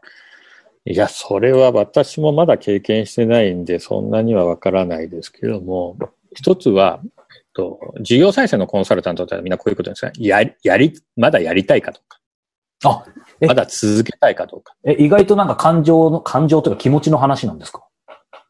[0.85, 5.97] いや、それは私もまだ経験してないんで、そんなにはわからないですけども、
[6.33, 7.01] 一つは、
[7.53, 10.11] と、事業再生のコンサルタントってみんなこういうことですね。
[10.17, 12.19] やり、やり、まだやりたいかとか、
[12.83, 13.05] あ、
[13.39, 14.75] えまだ続けたいかどうか。
[14.85, 17.83] え、意外となんか感情の、感情というか気持ちの話なんですか？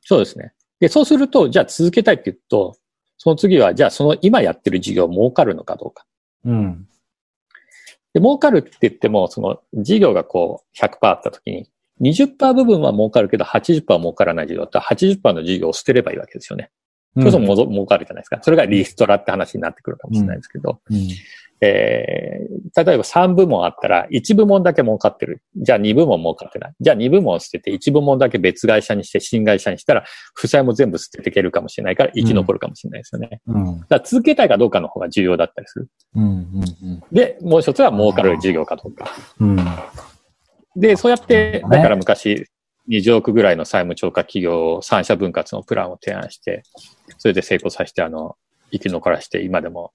[0.02, 0.54] そうですね。
[0.80, 2.78] で、そうすると、じゃあ続けたいって言うと、
[3.18, 6.06] その次は、じゃあその今やってる事業儲かるのかどうか。
[6.46, 6.88] うん。
[8.14, 11.70] で、儲かるって言っても、その事業がこう100%あった時に、
[12.02, 16.72] 20%部分は儲かるけど80%は儲からない事業だったら80%の事業を捨てればいいわけですよね。
[17.16, 18.40] そうするともぞ儲かるじゃないですか。
[18.42, 20.98] それがリストラって話になってくるかもしれないですけど、うん。
[21.64, 25.44] えー、例えば3部門あったら1部門だけ儲かってる。
[25.56, 26.74] じゃあ2部門儲かってない。
[26.80, 33.42] じゃあ2部門捨てて1部門だけ別会社にして新会社にしたら、負債も全部捨てていけるかもしれないから生き残るかもしれないですよね。
[33.46, 33.86] うん。
[33.88, 35.90] だ続けたいかどうかの方が重要だったりする。
[36.16, 36.24] うん。
[36.24, 37.04] うん。
[37.12, 39.12] で、もう一つは儲かる事業かどうか。
[39.40, 39.58] うん。
[40.76, 42.48] で、そうやって、ねだから昔、
[42.90, 46.64] 20億ぐらいの債務超過企業を三者分割のプランを提案して、
[47.18, 48.36] それで成功させて、あの、
[48.72, 49.92] 生き残らせて、今でも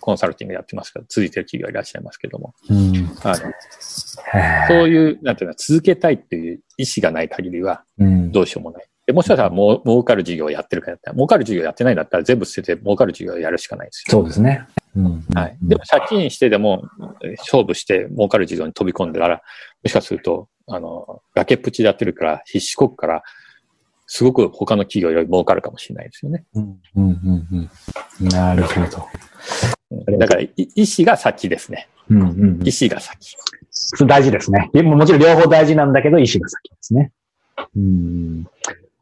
[0.00, 3.10] コンサルティングやってますけど、続いてる企業いらっしゃいますけども、うん。
[3.22, 3.52] あの、
[4.68, 8.32] そういう、なんていうの、続けたいっていう意思がない限りは、うん。
[8.32, 8.86] どうしようもない。
[9.06, 14.12] でもしかしたら、もう、儲かる事業をやってるかやったら、儲かる事業やってないんだったら、全部捨てて儲かる事業をやるしかないですよ。
[14.12, 14.66] そうですね。
[14.94, 15.24] うん。
[15.34, 15.56] はい。
[15.62, 16.84] でも借金してでも、
[17.24, 19.42] えー勝負して儲かる事業に飛び込んでたら、
[19.82, 23.22] もしかすると、あの、崖っぷちでやってるから、必死こくから、
[24.06, 26.44] すごく他の企業より儲かるかもしれないですよね。
[26.54, 26.80] うん。
[26.96, 27.04] うん。
[27.04, 27.70] うん。
[28.22, 28.28] うん。
[28.28, 28.80] なるほど。
[28.82, 31.88] うんだから、い意思が先ですね。
[32.10, 32.20] うん。
[32.20, 32.28] うん。
[32.62, 33.36] 意思が先。
[34.06, 34.70] 大事ですね。
[34.82, 37.10] もちろん両方大事なんだけど、意思が先ですね。
[37.74, 38.46] うん。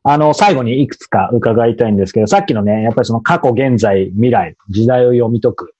[0.04, 5.74] あの、最後にいくつか伺いたいんですけど、さっきのね、やっぱりその過去、現在、未来、時代を読み解く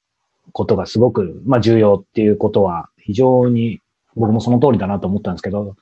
[0.52, 3.80] ことがすごく、まあ重要っていうことは、非常に
[4.16, 5.76] 僕もその通りだなと思ったんですけど、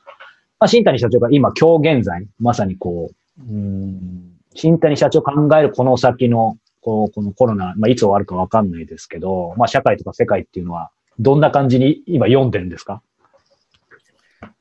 [0.59, 13.03] まあ、新谷社長が今、今日現在、まさにこう、うん、新谷社長考えるこの先の、こう、このコロナ、まあ、いつ終わるかわかんないですけど、まあ、社会とか世界っていうのは、どんな感じに今読んでるんですか？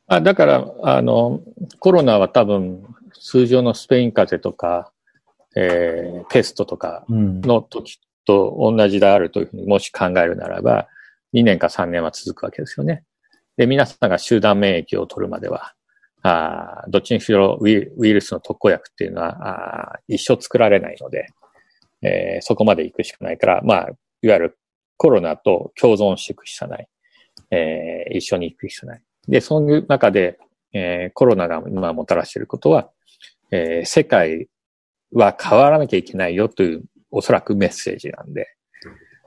[0.08, 1.42] あだから、あの、
[1.80, 2.84] コロナは多分、
[3.20, 4.92] 通常のスペイン風邪とか、
[5.56, 7.42] えー、ペストとかうん。
[7.42, 10.88] の時と同じであるというふうにもし考えるならば、
[11.34, 13.04] 2年か3年は続くわけですよね。
[13.58, 15.74] で、皆さんが集団免疫を取るまでは、
[16.24, 21.28] あどっちにしろウイルスの特効薬っていうのはあ一生作られないので、
[22.02, 23.90] えーそこまで行くしかないから、まあ、
[24.22, 24.58] いわゆる
[24.98, 26.88] コロナと共存していくしかない。
[27.52, 29.02] えー一緒に行くしかない。
[29.28, 30.40] で、そういう中で、
[30.74, 32.90] えーコロナが今もたらしていることは、
[33.52, 34.48] えー世界
[35.12, 38.48] は変わらなきゃいけないよというおそらくメッセージなんで、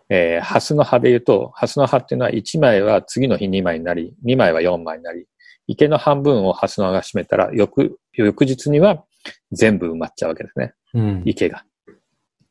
[0.09, 5.27] えーハスの葉で言うと、ハスの葉っていうのは1枚は次の日2枚になり、2枚は4枚になり、
[5.67, 9.05] 池の半分をハスの葉が占めたら、翌、翌日には
[9.53, 10.75] 全部埋まっちゃうわけですね。
[10.95, 11.23] うん。
[11.25, 11.65] 池が。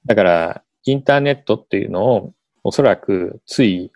[0.05, 3.91] だから、インターネットっていうのを、おそらくつい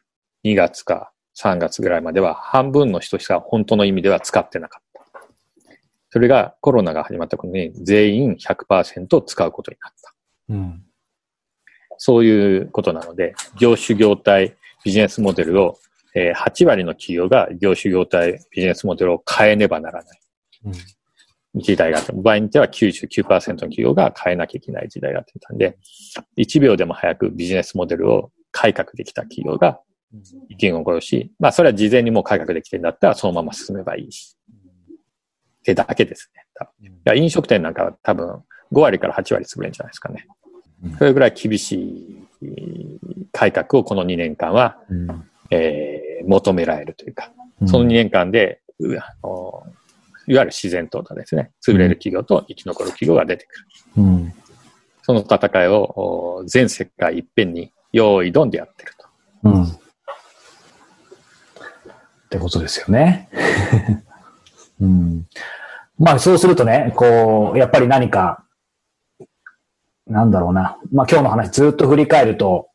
[0.45, 4.89] 2月か3月ぐらいまでは半分の人しか本当の意味では使ってなかった。
[6.11, 10.15] それがコロナが始まったことに全員100%使うことになった。
[10.49, 10.83] うん。
[11.99, 15.77] そういうことなので、業種業態ビジネスモデルを、
[16.15, 20.19] えー8割の企業が業種業態ビジネスモデルを変えねばならない
[21.55, 25.77] 時代があって、場合によっては99%の企業が変えなきゃいけない時代があってたんで、
[26.37, 29.81] 1秒でも早くビジネスモデルを改革できた企業が
[30.47, 34.37] 意見をごし、まあそれは事前にもう改革できてるんだったらそのまま進めばいいし。
[35.59, 36.45] ってだけですね。
[37.15, 40.27] 飲食店なんかは多分5割から8割潰れるんじゃないですかね。
[40.97, 42.27] それぐらい厳しい
[43.31, 47.31] 改革をこの2年間は、うんえー求められるというか、
[47.65, 49.63] その2年間で、うあの
[50.27, 51.51] いわゆる自然淘汰ですね。
[51.65, 53.57] 潰れる企業と生き残る企業が出てく
[53.97, 54.03] る。
[54.03, 54.33] うん。
[55.01, 59.07] その戦いをお全世界いっぺんに用意どんでやってると。
[59.43, 59.63] うん。
[59.63, 59.67] っ
[62.29, 63.27] てことですよね。
[64.79, 65.25] うん。
[65.97, 68.45] まあそうするとね、こう、やっぱり何か、
[70.09, 70.77] なんだろうな。
[70.91, 72.69] まあ今日の話ずっと振り返ると、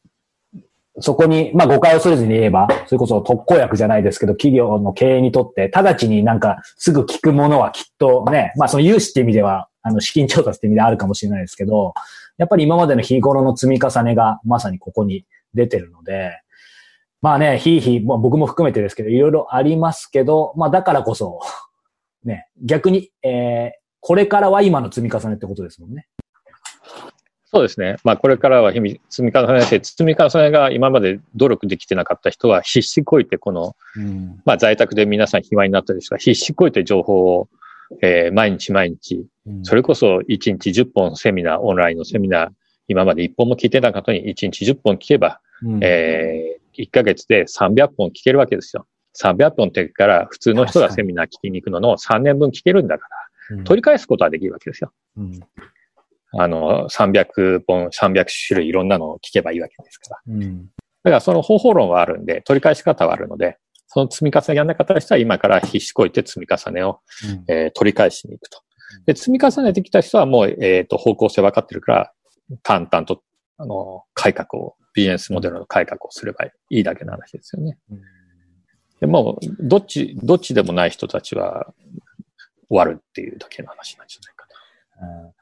[1.00, 11.92] そこに、まあ誤解を恐れずに言えば、それこそ特効薬じゃないですけど、企業の経営にとって、直ちになんかすぐ効くものはきっとね、まあその融資って意味では、あの資金調達って意味であるかもしれないですけど、
[12.38, 16.40] やっぱり今までの日頃の積み重ねがまさにここに出てるので、
[17.20, 21.40] まあね、ひいひい、まあ僕も含めてですけど、いろいろありますけど、まあだからこそ、
[22.24, 26.06] ね、逆に、えー、これからは今の積み重ねってことですもんね。
[27.54, 27.96] そうですね。
[28.02, 34.40] まあこれからは日々積み重ねて、積み重ねが今まで努力できてなかった人は必死こいてこの、うん。
[34.44, 37.48] まあ在宅で皆さん暇になったりですが、必死こいて情報を、
[38.02, 39.24] えー毎日毎日、
[39.62, 42.48] それこそ1日10本セミナー、オンラインのセミナー、
[42.88, 48.86] 今まで1本も聞いてなかったのに1日10本聞けば、うん、えー、1ヶ月で300本聞けるわけですよ。
[49.16, 53.24] 300本ってから、普通の人がセミナー聞きに行くのの3年分聞けるんだから、うん
[53.64, 54.90] 取り返すことはできるわけですよ。
[55.18, 55.40] うん
[56.38, 60.34] あの、300本、300種類いろんなのを聞けばいいわけですから。
[60.34, 60.66] うん。
[61.02, 67.00] だからその方法論はあるんで、取り返し方はあるので、その積み重ねやんなかった人は今から必死こいて積み重ねを、
[67.48, 68.60] えー取り返しに行くと。
[69.06, 72.12] で、積み重ねてきた人はもう、えっ、と、方向性分かってるから、
[72.62, 73.22] 淡々と、
[73.58, 77.78] あの、改革を、ビジネスモデルの改革をすればいいだけの話ですよね。
[79.00, 81.72] でもう、どっち、どっちでもない人たちは、
[82.68, 84.46] 終わるっていうだけの話なんじゃないか
[85.00, 85.24] な。
[85.26, 85.32] うん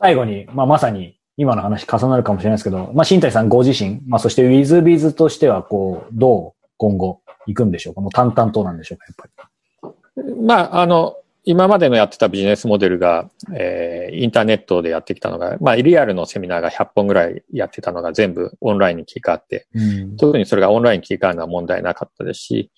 [0.00, 8.00] 最後に、まあ、まさに今の話重なるかもしれないですけど、まあ、新谷さんご自身、まあ、そして WithBiz としては、こう、どう今後行くんでしょうか？
[8.00, 10.34] もう淡々となんでしょうか、やっぱり。
[10.46, 22.70] まあ、あの、今までのやってたビジネスモデルが、えーインターネットでやってきたのが、まあ、リアルのセミナーが100本ぐらいやってたのが全部オンラインに切り替わって、うん特にそれがオンラインに切り替わるのは問題なかったですし、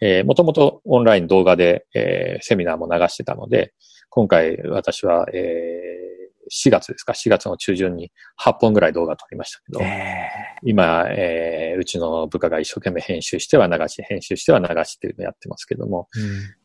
[0.00, 3.72] えー、もともとオンライン動画で、えーセミナーも流してたので、
[4.10, 5.89] 今回私は、えー
[6.50, 8.10] 4月ですか、4月の中旬に
[8.40, 10.28] 8本ぐらい動画撮りましたけど、え
[10.62, 16.08] 今、えーうちの部下が一生懸命編集しては流し、編集しては流しっていうのをやってますけども、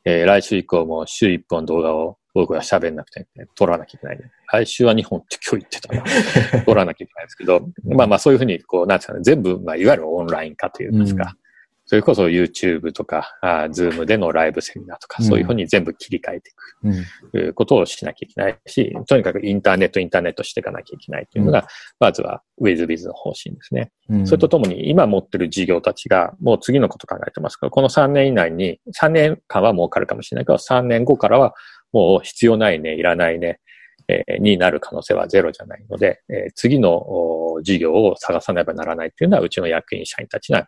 [0.04, 4.20] えー来週以降も週1本動画を僕が喋んなくて、撮らなきゃいけない、
[4.52, 6.64] 来週は2本って今日言ってたな。
[6.66, 11.45] 撮らなきゃいけないですけど、まあまあそういうふうに、こう、なんですかね、全部、まあいわゆるオンライン化というんですか、うん
[11.88, 16.78] それこそ YouTube とか、あー Zoom でのライブセミナーとか、うんそういうふうに全部切り替えていく。
[16.84, 16.94] うん
[17.32, 21.68] ということをしなきゃいけないし、とにかくインターネット、インターネットしていかなきゃいけないというのが、
[22.00, 23.92] まずは WithBiz の方針ですね。
[24.10, 31.54] うんそれとともに今持ってる事業たちがもう次のこと考えてますから、この3年以内に、3年間は儲かるかもしれないけど、3年後からは
[31.94, 33.60] もう必要ないね、いらないね、
[34.08, 40.68] えーになる可能性はゼロじゃないので、えー次のお事業を探さなければならないっていうのは、うちの役員社員たちが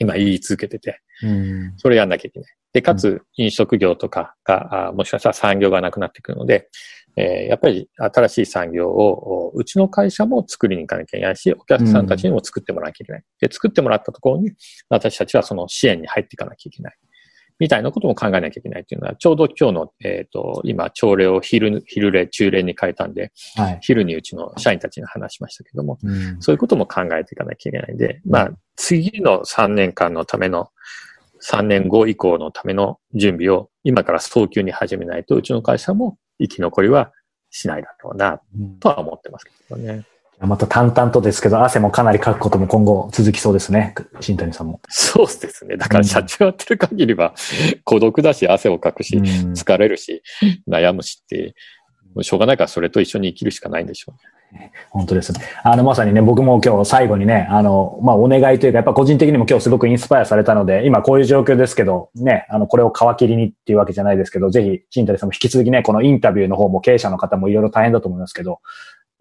[0.00, 2.52] 今言い続けてて、うんそれやんなきゃいけない。
[2.72, 6.68] で、かつ、飲食業とかが、あもしかしたら産業がなくなってくるので、
[7.16, 13.22] えーやっぱり新しい産業を、おうちの会社も作りに行かなきゃいけないし、お客さんたちにも作ってもらわなきゃいけない。
[13.40, 14.52] で、作ってもらったところに、
[14.88, 16.96] 私たちはその支援に入っていかなきゃいけない。
[17.60, 23.78] みたいなことも考えなきゃいけないっていうのは、ちょうど今日の、えっ、と、今、朝礼を昼、昼礼、中礼に変えたんで、はい。
[23.82, 30.70] 昼にうちの社員たちに話しましたけども、うんそういうことも考えていかなきゃいけないんで、まあ、次の3年間のための、
[31.42, 37.12] 3年後以降のための準備を今から早急に始めないと、うちの会社も生き残りは
[37.50, 38.40] しないだろうな、
[38.80, 40.04] とは思ってますけどね。
[40.46, 43.94] また淡々とですけど、汗もかなりかくことも今後続きそうですね。
[44.20, 44.80] 新谷さんも。
[44.88, 45.76] そうですね。
[45.76, 47.34] だから社長やってる限りは、
[47.84, 50.22] 孤独だし、汗をかくし、うん疲れるし、
[50.66, 51.54] 悩むしって、
[52.14, 54.14] もうしょうがないからそれと一緒に生きるしかないんでしょ
[54.52, 54.72] うね。
[54.90, 55.40] 本当ですね。
[55.62, 68.60] あの、まさにね、僕も今日最後にね、あの、まあ、お願いというか、やっぱ個人的にも今日すごくインスパイアされたので、今こういう状況ですけど、ね、あの、これを皮切りにっていうわけじゃないですけど、ぜひ、新谷さんも引き続きね、このインタビューの方も経営者の方もいろいろ大変だと思いますけど、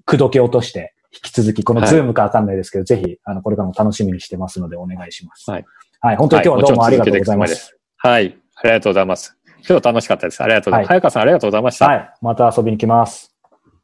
[0.05, 5.49] 口説け落として、引き続き、このはいズームかわかんないですけど、ぜひ、あの、これからも楽しみにしてますので、お願いします。
[5.49, 5.65] はい。
[6.01, 7.45] はい、本当に今日はどうもありがとうございま。
[7.45, 8.37] はもちろん続けていはい。
[8.55, 9.37] ありがとうございます。
[9.67, 10.43] 今日楽しかったです。
[10.43, 10.91] ありがとうございます。
[10.91, 11.87] はい早川さんありがとうございました。
[11.87, 13.35] はい、また遊びに来ます。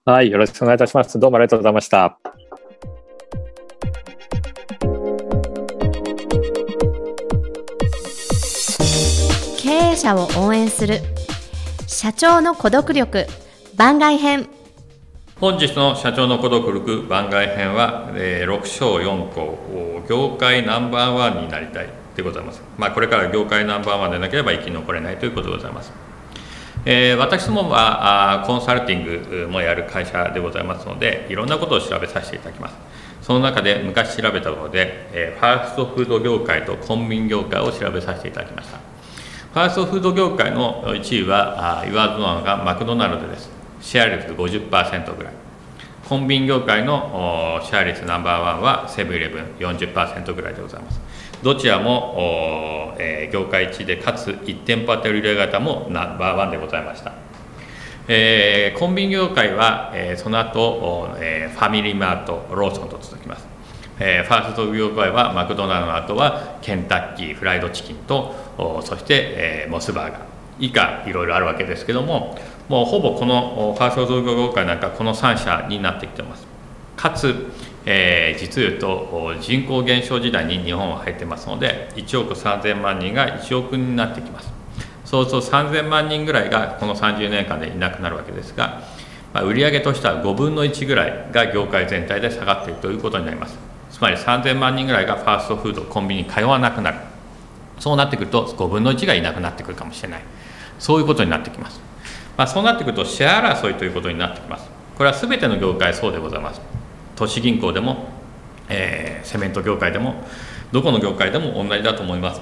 [0.05, 1.19] はい、よろしくお願いいたします。
[1.19, 2.19] どうもありがとうございました。
[9.95, 10.99] 営者を応援する
[11.88, 13.28] 社長の孤独力
[13.78, 14.49] 番外編
[15.38, 25.91] 本日の社長の孤独力番外編は、えー、6章4項業界ナンバーワンになりたいでございます、まあ、これから業界ナンバーワンでなければ生き残れないということでございます、
[26.86, 32.75] えー、私どもはあコンサルティングもやる会社でございますのでいろんなことを調べさせていただきます。
[33.21, 38.77] その中で昔調べたところで、えー、ファーストフード業界とコンビニ業界を調べさせていただきました。
[39.51, 43.54] ファーストフード業界の1位はあ言わずもがマクドナルドです。
[43.86, 45.33] シェア率50%ぐらい。
[46.09, 50.99] コンビニ業界のシェア率ナンバーワンはセブンイレブン40%ぐらいでございます。
[51.43, 57.13] どちらも、えー、業界一でかつ1店舗当たり売上型もナンバーワンでございました、
[58.07, 63.47] えー、コンビニ業界は、えー、その後、えー、ファミリーマートローソンと続きます。
[63.99, 68.33] えー、ファースト業界はマクドナルドの後はケンタッキーフライドチキンと
[68.83, 70.34] そして、えー、モスバーガー。
[70.59, 72.37] 以下いろいろあるわけですけども
[72.69, 76.47] もうほぼこのファースト造業業界なんかこの3社になってきてます。
[76.95, 77.51] かつ、
[77.85, 84.51] えー、実言うと人口減少時代に日本は入ってますので1億3000万人が1億になってきます。
[85.03, 88.81] そうすると3000万人ぐらいがこの30年間でいなくなるわけですが、
[89.33, 93.55] まあ、売上としては5分の1ぐらいが業界全体で下がっているということになります。
[93.91, 96.97] つまり3000万人ぐらいがファーストフードコンビニに通わなくなる。
[97.79, 100.21] そうなってくると5分の1がいなくなってくるかもしれない。
[100.80, 101.80] そういうことになってきます、
[102.38, 104.69] まあ、そうなってくるとシェア争いということになってきます。
[104.95, 106.61] これは全ての業界そうでございます。
[107.15, 108.07] 都市銀行でも、
[108.69, 110.15] えー、セメント業界でも
[110.71, 112.41] どこの業界でも同じだと思います。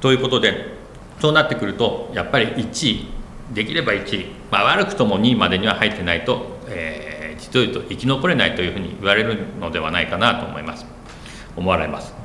[0.00, 0.74] ということで
[1.20, 3.06] そうなってくるとやっぱり1位
[3.52, 10.86] できれば1位、まあ、悪くとも2位までには入ってないと、えー、実を言うと生き残れないというふうに言われるのではないかなと思います。
[11.56, 12.21] 思われます。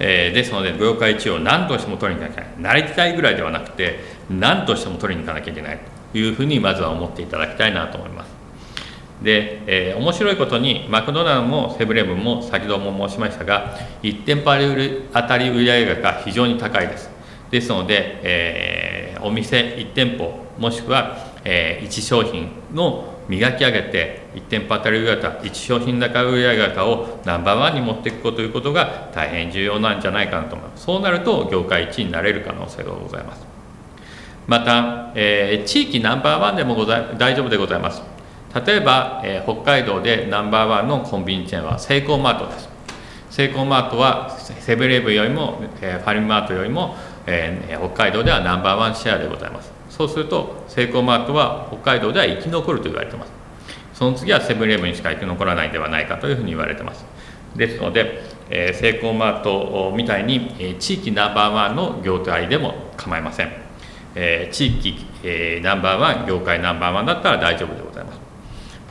[0.00, 2.80] えー、ですので業界一を何としても取りに行かなきゃいけない。
[2.80, 5.78] なりたいぐらいではなくて何としても取りに行かなきゃいけない
[6.12, 8.30] というふうにまずは思っていただきたいなと思います。
[9.22, 14.52] で、えー、面白いことにマクドナルドもセブンレブンも先ほども申しましたが1店舗
[15.12, 17.10] 当たり売上額が非常に高いです。
[17.50, 30.84] ですので、えー、お店1店舗もしくは、えー、1商品の磨き上げて1店舗当たり売上型1商品高売上型をナンバーワンに持っていくこということが大変重要なんじゃないかなと思います。
[30.84, 33.46] そうなると業界1位になれる可能性がございます。
[34.48, 38.02] また、えー、地域ナンバーワンでもござ大丈夫でございます。
[38.66, 42.68] 例えば、えー、北海道でナンバーワンのコンビニチェーンはセイコーマートです。
[43.30, 46.96] セイコーマートはセブンイレブンよりも、えー、ファミマートよりも、
[47.28, 49.79] えー、北海道ではナンバーワンシェアでございます。
[50.00, 53.32] そうするとセイコーマートは北海道では生き残ると言われています。
[53.92, 57.04] その次はセブンイレブンにしか生き残らないではないかというふうに言われています。
[57.54, 63.52] ですので、えー、セイコーマートみたいに、えー、地域ナンバーワンの業態でも構いません、
[64.14, 68.20] えー、地域、えー、ナンバーワン業界ナンバーワンだったら大丈夫でございます、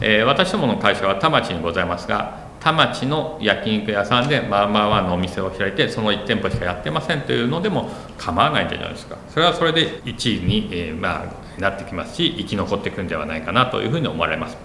[0.01, 9.17] えー、私どもの会社は田町にございますが田町の焼肉屋さんでまあまあまあのお店を開いてその1店舗しかやってませんというのでも構わないんじゃないですか。
[9.29, 14.57] それはそれで1位に、えー、まあ、なってきますし生き残っていくんではないかなというふうに思われます。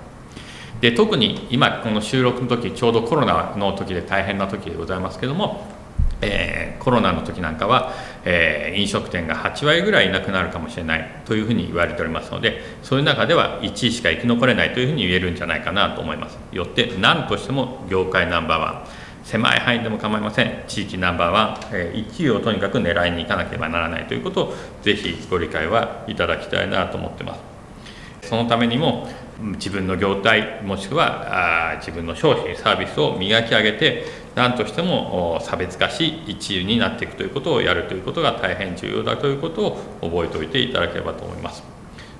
[0.80, 5.73] で特に今この収録の時ちょうどコロナの時で大変な時でございますけども
[6.20, 7.92] えー、コロナの時なんかは、
[8.24, 16.38] えー、飲食店が8割ぐらいいなくなるかもしれないというふうに言われておりますのでそういう中では1位しか生き残れないというふうに言えるんじゃないかなと思います。
[16.52, 19.04] よって何としても業界ナンバーワン。
[19.24, 20.64] 狭い範囲でも構いません。
[20.68, 28.28] 地域ナンバーワン、えー、1位をとにかく狙いに行かなければならないということをぜひご理解はいただきたいなと思ってます。
[28.28, 29.08] そのためにも
[29.40, 34.04] 自分の業態もしくはあ自分の商品サービスを磨き上げて
[34.34, 41.62] 何としても差別化し一流になっていくということをやるということが大変重要だということを覚えておいていただければと思います。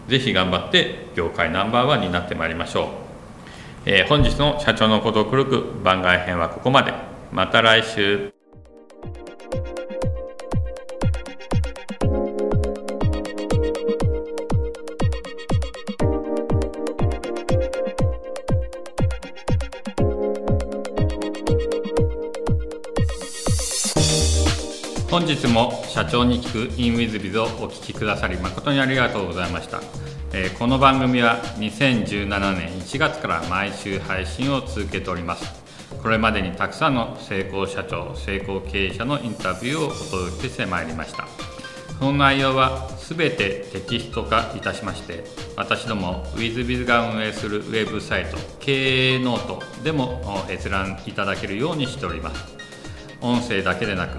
[0.08, 2.88] ぜひ頑張って業界ナンバーワンになってまいりましょう、
[3.86, 6.92] えー、本日の社長のことをくるく番外編はここまで。
[7.32, 8.43] また来週。
[25.14, 29.80] 本日も社長に聞く in with biz をお聞きくださり誠にありがとうございました、
[30.32, 35.64] えー、この番組は2017年1月から毎週配信を続けております。
[36.02, 41.28] これまでにたくさんの成功社長成功経営者のインタビューをお届けしてまいりました。
[42.00, 45.22] その内容は全てテキスト化いたしまして
[45.54, 52.56] 私ども WizBiz が運営するウェブサイト経営ノートでも閲覧いただけるようにしております。
[53.20, 54.18] 音声だけでなく